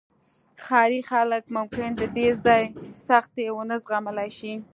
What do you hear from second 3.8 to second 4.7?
زغملی شي